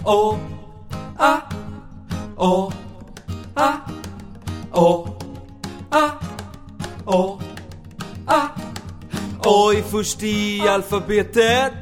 O, 0.04 0.38
A, 1.18 1.40
O, 2.36 2.72
A, 3.54 3.72
O, 4.72 5.08
A, 5.90 6.10
O, 7.04 7.40
A. 8.26 8.48
O 9.44 9.72
är 9.72 9.82
först 9.82 10.22
i 10.22 10.60
alfabetet. 10.68 11.72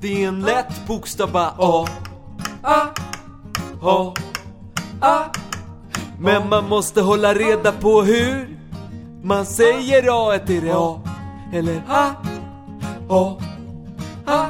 Det 0.00 0.24
är 0.24 0.28
en 0.28 0.40
lätt 0.40 0.86
bokstav 0.86 1.32
bara 1.32 1.54
A, 1.58 1.86
A, 2.62 2.86
O, 3.82 4.14
A. 5.00 5.24
Men 6.18 6.48
man 6.48 6.68
måste 6.68 7.00
hålla 7.00 7.34
reda 7.34 7.72
på 7.72 8.02
hur 8.02 8.58
man 9.22 9.46
säger 9.46 10.08
A. 10.10 10.34
Är 10.34 10.60
det 10.60 10.72
A 10.74 11.00
eller 11.52 11.82
A, 11.88 12.10
A 13.08 13.36
A? 14.26 14.46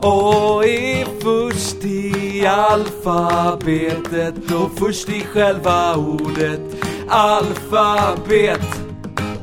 A 0.00 0.62
är 0.64 1.06
först 1.20 1.84
i 1.84 2.46
alfabetet 2.46 4.50
och 4.50 4.70
först 4.78 5.08
i 5.08 5.20
själva 5.20 5.96
ordet 5.96 6.60
alfabet. 7.08 8.80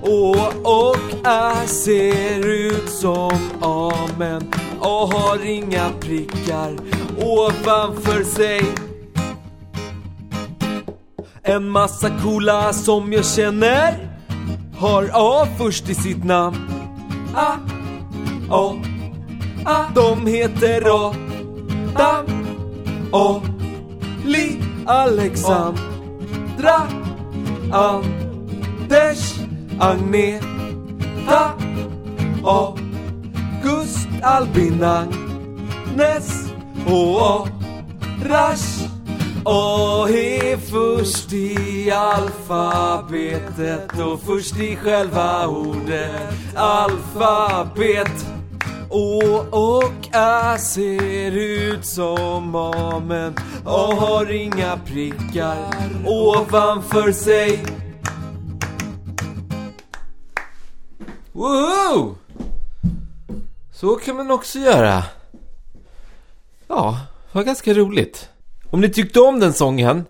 Å 0.01 0.36
och 0.63 1.27
Ä 1.27 1.67
ser 1.67 2.48
ut 2.48 2.89
som 2.89 3.39
amen 3.62 4.53
och 4.79 5.13
har 5.13 5.46
inga 5.46 5.89
prickar 6.01 6.77
ovanför 7.17 8.24
sig. 8.24 8.92
En 11.45 11.69
massa 11.69 12.09
coola 12.09 12.73
som 12.73 13.13
jag 13.13 13.25
känner 13.25 14.09
har 14.77 15.09
A 15.13 15.47
först 15.57 15.89
i 15.89 15.95
sitt 15.95 16.23
namn. 16.23 16.57
A, 17.35 17.53
A, 18.50 18.75
A. 19.65 19.85
De 19.95 20.27
heter 20.27 20.83
A, 20.85 21.13
Dam, 21.97 22.25
A, 23.12 23.41
Li, 24.25 24.62
Alexandra, 24.85 25.77
Anders, 27.71 29.33
Agneta, 29.79 31.51
August, 32.43 34.07
Albin, 34.21 34.83
Agnes 34.83 36.51
och 36.88 37.47
Arash. 38.25 38.92
A 39.45 40.07
är 40.09 40.57
först 40.57 41.33
i 41.33 41.91
alfabetet 41.91 43.50
och 44.00 44.21
först 44.21 44.59
i 44.59 44.75
själva 44.75 45.47
ordet 45.47 46.33
alfabet. 46.55 48.25
Å 48.89 49.21
och 49.51 50.15
Ä 50.15 50.57
ser 50.57 51.31
ut 51.31 51.85
som 51.85 52.55
A 52.55 53.01
men 53.05 53.35
A 53.65 53.95
har 54.00 54.31
inga 54.31 54.79
prickar 54.85 55.57
ovanför 56.05 57.12
sig. 57.12 57.65
Woho! 61.31 62.15
Så 63.73 63.95
kan 63.95 64.15
man 64.15 64.31
också 64.31 64.59
göra. 64.59 65.03
Ja, 66.67 66.97
det 67.31 67.38
var 67.38 67.43
ganska 67.43 67.73
roligt. 67.73 68.29
Om 68.73 68.81
ni 68.81 68.89
tyckte 68.89 69.19
om 69.19 69.39
den 69.39 69.53
sången, 69.53 70.05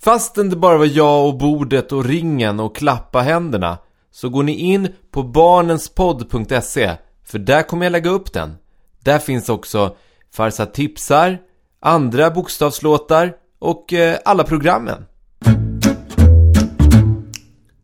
fastän 0.00 0.50
det 0.50 0.56
bara 0.56 0.78
var 0.78 0.86
jag 0.86 1.26
och 1.26 1.38
bordet 1.38 1.92
och 1.92 2.04
ringen 2.04 2.60
och 2.60 2.76
klappa 2.76 3.20
händerna, 3.20 3.78
så 4.10 4.28
går 4.28 4.42
ni 4.42 4.52
in 4.52 4.88
på 5.10 5.22
barnenspodd.se, 5.22 6.96
för 7.24 7.38
där 7.38 7.62
kommer 7.62 7.86
jag 7.86 7.90
lägga 7.90 8.10
upp 8.10 8.32
den. 8.32 8.56
Där 9.04 9.18
finns 9.18 9.48
också 9.48 9.96
Farsa 10.34 10.66
tipsar, 10.66 11.38
andra 11.80 12.30
bokstavslåtar 12.30 13.34
och 13.58 13.92
eh, 13.92 14.18
alla 14.24 14.44
programmen. 14.44 15.04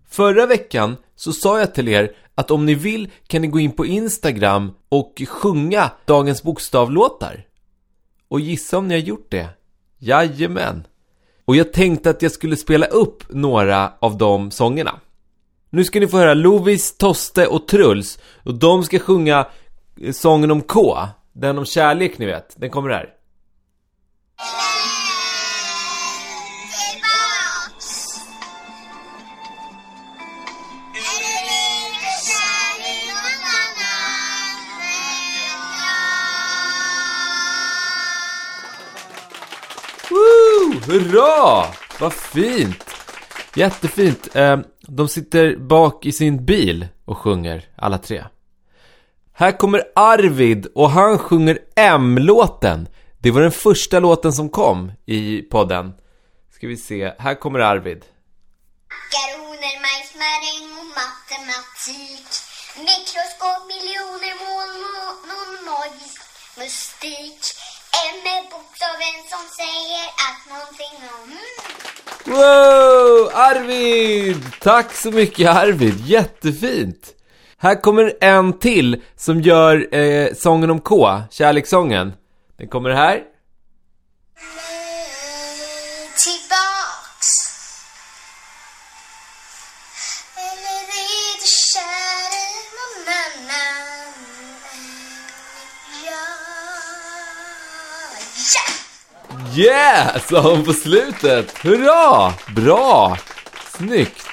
Förra 0.09 0.47
veckan 0.47 0.97
så 1.17 1.33
sa 1.33 1.59
jag 1.59 1.75
till 1.75 1.89
er 1.89 2.13
att 2.35 2.51
om 2.51 2.67
ni 2.67 2.75
vill 2.75 3.11
kan 3.27 3.43
ni 3.43 3.49
gå 3.49 3.61
in 3.61 3.73
på 3.73 3.87
Instagram 3.87 4.73
och 4.89 5.23
sjunga 5.29 5.91
dagens 6.05 6.43
bokstavlåtar. 6.43 7.47
Och 8.29 8.41
gissa 8.41 8.79
om 8.79 8.89
ni 8.89 8.95
har 8.95 9.01
gjort 9.01 9.31
det? 9.31 9.58
Jajamän! 9.99 10.87
Och 11.45 11.57
jag 11.57 11.73
tänkte 11.73 12.11
att 12.11 12.23
jag 12.23 12.33
skulle 12.33 12.57
spela 12.57 12.87
upp 12.87 13.23
några 13.29 13.93
av 14.01 14.19
de 14.19 14.51
sångerna. 14.51 15.01
Nu 15.71 15.85
ska 15.85 16.01
ni 16.01 16.09
få 16.09 16.17
höra 16.17 16.35
Lovis, 16.35 16.97
Toste 16.97 17.47
och 17.47 17.69
Truls. 17.69 18.19
Och 18.45 18.55
de 18.55 18.85
ska 18.85 18.99
sjunga 18.99 19.47
eh, 20.01 20.13
sången 20.13 20.51
om 20.51 20.63
K. 20.63 20.99
Den 21.33 21.59
om 21.59 21.65
kärlek 21.65 22.19
ni 22.19 22.27
vet. 22.27 22.55
Den 22.57 22.71
kommer 22.71 22.91
här. 22.91 23.18
Hurra! 40.89 41.67
Vad 42.01 42.13
fint! 42.13 42.85
Jättefint. 43.55 44.29
Ehm, 44.35 44.65
de 44.81 45.09
sitter 45.09 45.57
bak 45.57 46.07
i 46.07 46.13
sin 46.13 46.45
bil 46.45 46.89
och 47.05 47.19
sjunger, 47.19 47.69
alla 47.77 47.99
tre. 47.99 48.25
Här 49.33 49.53
kommer 49.53 49.83
Arvid 49.95 50.67
och 50.75 50.91
han 50.91 51.19
sjunger 51.19 51.59
M-låten. 51.77 52.89
Det 53.19 53.31
var 53.31 53.41
den 53.41 53.53
första 53.53 54.01
låten 54.01 54.33
som 54.33 54.49
kom 54.49 54.93
i 55.07 55.43
podden. 55.43 55.93
Ska 56.55 56.67
vi 56.67 56.77
se, 56.77 57.13
här 57.19 57.35
kommer 57.35 57.59
Arvid. 57.59 58.05
Makaroner, 58.89 59.75
majs, 59.85 60.15
maräng 60.23 60.69
och 60.81 60.89
matematik 61.01 62.29
Mikroskop, 62.89 63.63
miljoner 63.69 64.35
moln 64.45 64.83
och 65.09 65.19
någon 65.31 65.53
magisk 65.71 66.21
mystik 66.59 67.68
M 68.07 68.23
är 68.25 68.43
bokstaven 68.51 69.17
som 69.33 69.45
säger 69.61 70.05
att 70.27 70.41
någonting 70.53 70.97
om. 71.19 71.31
Wow! 72.33 73.31
Arvid! 73.35 74.43
Tack 74.61 74.93
så 74.95 75.11
mycket 75.11 75.51
Arvid, 75.51 76.01
jättefint! 76.07 77.15
Här 77.59 77.81
kommer 77.81 78.13
en 78.21 78.59
till 78.59 79.03
som 79.17 79.41
gör 79.41 79.95
eh, 79.95 80.35
sången 80.35 80.71
om 80.71 80.81
K, 80.81 81.23
kärlekssången. 81.31 82.13
Den 82.59 82.69
kommer 82.69 82.91
här. 82.91 83.23
Ja! 98.39 98.75
Yeah! 99.55 100.21
Sa 100.21 100.41
hon 100.41 100.65
på 100.65 100.73
slutet. 100.73 101.59
Hurra! 101.59 102.33
Bra! 102.57 103.19
Snyggt! 103.77 104.27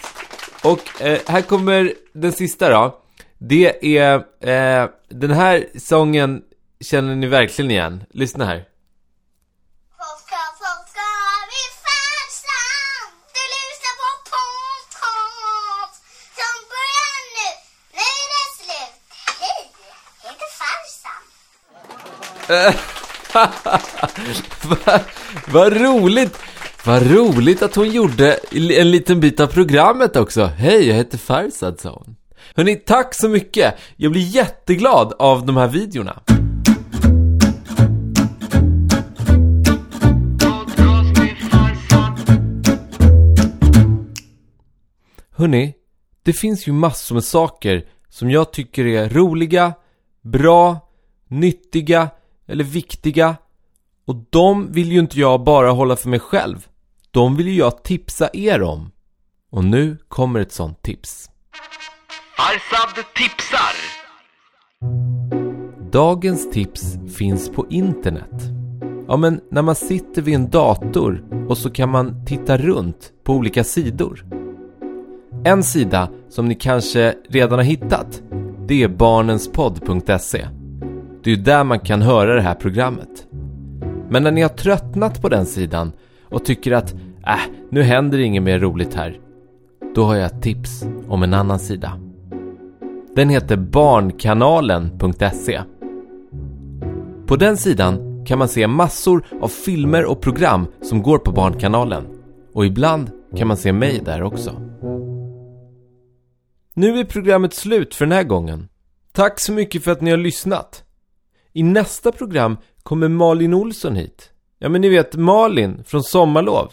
Och 0.64 1.02
eh, 1.02 1.20
här 1.28 1.42
kommer 1.42 1.94
den 2.14 2.32
sista 2.32 2.70
då. 2.70 3.00
Det 3.38 3.98
är, 3.98 4.14
eh, 4.50 4.90
den 5.10 5.32
här 5.32 5.68
sången 5.80 6.42
känner 6.82 7.16
ni 7.16 7.28
verkligen 7.28 7.72
igen. 7.72 8.04
Lyssna 8.14 8.46
här. 8.46 8.66
Polka, 22.48 22.95
vad, 23.36 24.80
Va- 24.86 25.00
Vad 25.48 25.74
roligt! 25.82 26.38
Vad 26.86 27.12
roligt 27.12 27.62
att 27.62 27.76
hon 27.76 27.90
gjorde 27.92 28.34
en 28.52 28.92
liten 28.92 29.20
bit 29.20 29.40
av 29.40 29.48
programmet 29.48 30.16
också. 30.16 30.46
Hej, 30.46 30.88
jag 30.88 30.96
heter 30.96 31.18
Farsad, 31.18 31.80
sa 31.80 31.90
hon. 32.06 32.16
Hörni, 32.56 32.76
tack 32.76 33.14
så 33.16 33.30
mycket! 33.30 33.76
Jag 33.96 34.12
blir 34.12 34.22
jätteglad 34.22 35.14
av 35.20 35.46
de 35.46 35.58
här 35.58 35.68
videorna. 35.68 36.22
Hörni, 45.32 45.74
det 46.24 46.34
finns 46.34 46.68
ju 46.68 46.72
massor 46.72 47.16
med 47.16 47.24
saker 47.24 47.86
som 48.10 48.32
jag 48.32 48.54
tycker 48.54 48.86
är 48.86 49.10
roliga, 49.10 49.74
bra, 50.22 50.78
nyttiga 51.28 52.10
eller 52.48 52.64
viktiga. 52.64 53.36
Och 54.08 54.16
de 54.30 54.72
vill 54.72 54.92
ju 54.92 55.00
inte 55.00 55.20
jag 55.20 55.44
bara 55.44 55.72
hålla 55.72 55.96
för 55.96 56.10
mig 56.10 56.20
själv. 56.20 56.68
De 57.12 57.36
vill 57.36 57.48
ju 57.48 57.56
jag 57.56 57.84
tipsa 57.84 58.30
er 58.34 58.62
om. 58.62 58.92
Och 59.52 59.64
nu 59.64 59.98
kommer 60.08 60.40
ett 60.40 60.52
sånt 60.52 60.82
tips. 60.82 61.30
Farsad 62.38 63.06
tipsar. 63.16 63.76
Dagens 65.92 66.52
tips 66.52 66.98
finns 67.18 67.50
på 67.50 67.66
internet. 67.70 68.42
Ja, 69.08 69.18
men 69.18 69.42
när 69.52 69.62
man 69.62 69.76
sitter 69.76 70.22
vid 70.22 70.36
en 70.36 70.50
dator 70.50 71.24
och 71.50 71.58
så 71.58 71.70
kan 71.70 71.90
man 71.90 72.26
titta 72.26 72.58
runt 72.58 73.14
på 73.24 73.34
olika 73.34 73.64
sidor. 73.64 74.26
En 75.46 75.64
sida 75.64 76.10
som 76.30 76.48
ni 76.48 76.56
kanske 76.56 77.16
redan 77.30 77.60
har 77.60 77.64
hittat, 77.64 78.24
det 78.68 78.84
är 78.84 78.88
barnenspodd.se. 78.88 80.48
Det 81.26 81.32
är 81.32 81.36
ju 81.36 81.42
där 81.42 81.64
man 81.64 81.80
kan 81.80 82.02
höra 82.02 82.34
det 82.34 82.42
här 82.42 82.56
programmet. 82.56 83.28
Men 84.10 84.24
när 84.24 84.32
ni 84.32 84.42
har 84.42 84.50
tröttnat 84.50 85.22
på 85.22 85.30
den 85.30 85.46
sidan 85.46 85.92
och 86.24 86.46
tycker 86.46 86.72
att 86.72 86.94
äh, 87.28 87.40
nu 87.70 87.82
händer 87.82 88.20
inget 88.20 88.44
mer 88.44 88.60
roligt 88.60 88.94
här. 88.94 89.20
Då 89.96 90.04
har 90.04 90.16
jag 90.16 90.26
ett 90.26 90.42
tips 90.42 90.86
om 91.08 91.24
en 91.24 91.34
annan 91.34 91.60
sida. 91.60 92.00
Den 93.16 93.30
heter 93.30 93.58
barnkanalen.se. 93.58 95.62
På 97.26 97.36
den 97.36 97.58
sidan 97.58 98.26
kan 98.26 98.40
man 98.40 98.48
se 98.48 98.68
massor 98.68 99.26
av 99.42 99.48
filmer 99.48 100.06
och 100.06 100.22
program 100.22 100.68
som 100.82 101.04
går 101.04 101.18
på 101.18 101.32
Barnkanalen. 101.32 102.04
Och 102.54 102.66
ibland 102.66 103.12
kan 103.38 103.48
man 103.48 103.58
se 103.58 103.74
mig 103.74 104.02
där 104.06 104.24
också. 104.24 104.62
Nu 106.74 107.00
är 107.00 107.04
programmet 107.04 107.54
slut 107.54 107.96
för 107.96 108.06
den 108.06 108.12
här 108.12 108.24
gången. 108.24 108.68
Tack 109.12 109.40
så 109.40 109.52
mycket 109.52 109.84
för 109.84 109.92
att 109.92 110.02
ni 110.02 110.12
har 110.12 110.18
lyssnat. 110.18 110.85
I 111.58 111.64
nästa 111.64 112.12
program 112.12 112.58
kommer 112.84 113.08
Malin 113.08 113.54
Olsson 113.54 113.96
hit. 113.96 114.30
Ja 114.60 114.70
men 114.70 114.82
ni 114.82 114.90
vet 114.90 115.16
Malin 115.16 115.84
från 115.86 116.04
Sommarlov. 116.04 116.72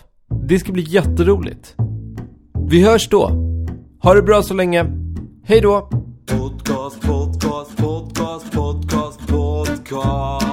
Det 0.48 0.58
ska 0.58 0.72
bli 0.72 0.82
jätteroligt. 0.82 1.74
Vi 2.68 2.84
hörs 2.84 3.08
då. 3.08 3.30
Ha 4.02 4.14
det 4.14 4.22
bra 4.22 4.42
så 4.42 4.54
länge. 4.54 4.86
Hej 5.44 5.60
då! 5.60 5.90
Podcast, 6.26 7.00
podcast, 7.00 7.76
podcast, 7.76 8.52
podcast, 8.52 9.28
podcast. 9.28 10.51